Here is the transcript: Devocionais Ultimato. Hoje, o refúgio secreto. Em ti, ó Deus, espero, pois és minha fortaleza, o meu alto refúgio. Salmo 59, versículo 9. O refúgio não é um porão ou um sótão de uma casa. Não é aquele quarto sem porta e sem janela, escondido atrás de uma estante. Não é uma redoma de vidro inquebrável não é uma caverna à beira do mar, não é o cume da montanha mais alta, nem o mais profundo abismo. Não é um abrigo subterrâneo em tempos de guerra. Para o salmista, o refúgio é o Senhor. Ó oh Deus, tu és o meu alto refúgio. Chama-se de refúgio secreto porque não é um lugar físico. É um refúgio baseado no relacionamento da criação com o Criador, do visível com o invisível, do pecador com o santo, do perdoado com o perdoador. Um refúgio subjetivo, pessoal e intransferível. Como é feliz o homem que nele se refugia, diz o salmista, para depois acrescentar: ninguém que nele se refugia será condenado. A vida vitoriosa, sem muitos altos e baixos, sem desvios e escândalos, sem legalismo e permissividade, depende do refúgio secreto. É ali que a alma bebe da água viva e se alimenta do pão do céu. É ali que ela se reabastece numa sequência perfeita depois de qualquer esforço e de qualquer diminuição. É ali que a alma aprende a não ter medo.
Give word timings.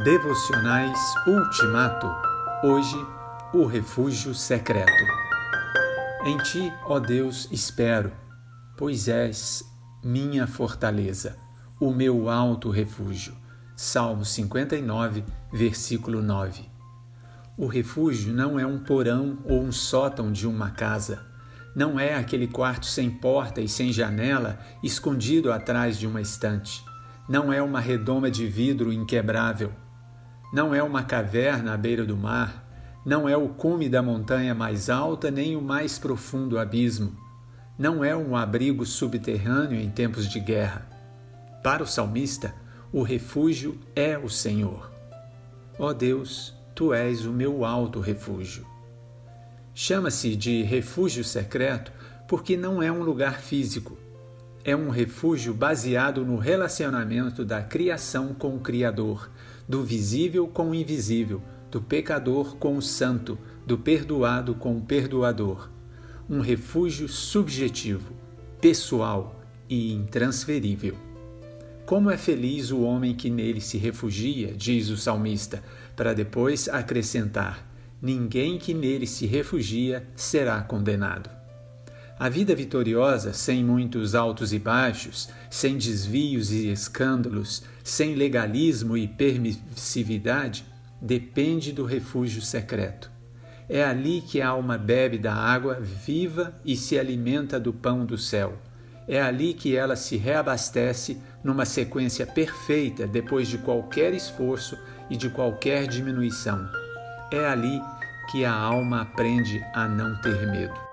Devocionais 0.00 0.98
Ultimato. 1.28 2.08
Hoje, 2.64 2.96
o 3.54 3.66
refúgio 3.66 4.34
secreto. 4.34 5.04
Em 6.24 6.36
ti, 6.38 6.72
ó 6.86 6.98
Deus, 6.98 7.46
espero, 7.52 8.10
pois 8.76 9.06
és 9.06 9.62
minha 10.02 10.48
fortaleza, 10.48 11.36
o 11.78 11.92
meu 11.92 12.28
alto 12.28 12.68
refúgio. 12.68 13.36
Salmo 13.76 14.24
59, 14.24 15.22
versículo 15.52 16.20
9. 16.20 16.68
O 17.56 17.68
refúgio 17.68 18.32
não 18.32 18.58
é 18.58 18.66
um 18.66 18.80
porão 18.80 19.38
ou 19.44 19.62
um 19.62 19.70
sótão 19.70 20.32
de 20.32 20.48
uma 20.48 20.70
casa. 20.70 21.20
Não 21.76 22.00
é 22.00 22.16
aquele 22.16 22.48
quarto 22.48 22.86
sem 22.86 23.08
porta 23.08 23.60
e 23.60 23.68
sem 23.68 23.92
janela, 23.92 24.58
escondido 24.82 25.52
atrás 25.52 25.96
de 25.96 26.08
uma 26.08 26.20
estante. 26.20 26.82
Não 27.28 27.52
é 27.52 27.62
uma 27.62 27.80
redoma 27.80 28.30
de 28.30 28.46
vidro 28.46 28.92
inquebrável 28.92 29.72
não 30.52 30.74
é 30.74 30.82
uma 30.82 31.02
caverna 31.02 31.72
à 31.72 31.76
beira 31.78 32.04
do 32.04 32.14
mar, 32.14 32.62
não 33.06 33.26
é 33.26 33.34
o 33.34 33.48
cume 33.48 33.88
da 33.88 34.02
montanha 34.02 34.54
mais 34.54 34.90
alta, 34.90 35.30
nem 35.30 35.56
o 35.56 35.62
mais 35.62 35.98
profundo 35.98 36.58
abismo. 36.58 37.16
Não 37.78 38.04
é 38.04 38.14
um 38.14 38.36
abrigo 38.36 38.84
subterrâneo 38.84 39.80
em 39.80 39.88
tempos 39.88 40.28
de 40.28 40.38
guerra. 40.38 40.86
Para 41.64 41.82
o 41.82 41.86
salmista, 41.86 42.54
o 42.92 43.02
refúgio 43.02 43.80
é 43.96 44.18
o 44.18 44.28
Senhor. 44.28 44.92
Ó 45.78 45.86
oh 45.86 45.94
Deus, 45.94 46.54
tu 46.74 46.92
és 46.92 47.24
o 47.24 47.32
meu 47.32 47.64
alto 47.64 47.98
refúgio. 47.98 48.66
Chama-se 49.74 50.36
de 50.36 50.62
refúgio 50.62 51.24
secreto 51.24 51.90
porque 52.28 52.58
não 52.58 52.82
é 52.82 52.92
um 52.92 53.02
lugar 53.02 53.40
físico. 53.40 53.96
É 54.64 54.76
um 54.76 54.90
refúgio 54.90 55.52
baseado 55.52 56.24
no 56.24 56.36
relacionamento 56.36 57.44
da 57.44 57.60
criação 57.60 58.32
com 58.32 58.54
o 58.54 58.60
Criador, 58.60 59.28
do 59.68 59.82
visível 59.82 60.46
com 60.46 60.70
o 60.70 60.74
invisível, 60.74 61.42
do 61.68 61.82
pecador 61.82 62.54
com 62.58 62.76
o 62.76 62.82
santo, 62.82 63.36
do 63.66 63.76
perdoado 63.76 64.54
com 64.54 64.76
o 64.76 64.80
perdoador. 64.80 65.68
Um 66.30 66.40
refúgio 66.40 67.08
subjetivo, 67.08 68.14
pessoal 68.60 69.42
e 69.68 69.92
intransferível. 69.92 70.94
Como 71.84 72.08
é 72.08 72.16
feliz 72.16 72.70
o 72.70 72.82
homem 72.82 73.16
que 73.16 73.28
nele 73.28 73.60
se 73.60 73.78
refugia, 73.78 74.54
diz 74.54 74.90
o 74.90 74.96
salmista, 74.96 75.60
para 75.96 76.14
depois 76.14 76.68
acrescentar: 76.68 77.68
ninguém 78.00 78.58
que 78.58 78.72
nele 78.72 79.08
se 79.08 79.26
refugia 79.26 80.06
será 80.14 80.62
condenado. 80.62 81.41
A 82.22 82.28
vida 82.28 82.54
vitoriosa, 82.54 83.32
sem 83.32 83.64
muitos 83.64 84.14
altos 84.14 84.52
e 84.52 84.58
baixos, 84.60 85.28
sem 85.50 85.76
desvios 85.76 86.52
e 86.52 86.70
escândalos, 86.70 87.64
sem 87.82 88.14
legalismo 88.14 88.96
e 88.96 89.08
permissividade, 89.08 90.64
depende 91.00 91.72
do 91.72 91.84
refúgio 91.84 92.40
secreto. 92.40 93.10
É 93.68 93.82
ali 93.82 94.20
que 94.20 94.40
a 94.40 94.50
alma 94.50 94.78
bebe 94.78 95.18
da 95.18 95.34
água 95.34 95.80
viva 95.80 96.54
e 96.64 96.76
se 96.76 96.96
alimenta 96.96 97.58
do 97.58 97.72
pão 97.72 98.06
do 98.06 98.16
céu. 98.16 98.56
É 99.08 99.20
ali 99.20 99.52
que 99.52 99.74
ela 99.74 99.96
se 99.96 100.16
reabastece 100.16 101.20
numa 101.42 101.64
sequência 101.64 102.24
perfeita 102.24 103.04
depois 103.04 103.48
de 103.48 103.58
qualquer 103.58 104.14
esforço 104.14 104.78
e 105.10 105.16
de 105.16 105.28
qualquer 105.28 105.88
diminuição. 105.88 106.70
É 107.32 107.44
ali 107.44 107.82
que 108.30 108.44
a 108.44 108.54
alma 108.54 109.02
aprende 109.02 109.60
a 109.74 109.88
não 109.88 110.14
ter 110.20 110.46
medo. 110.48 110.91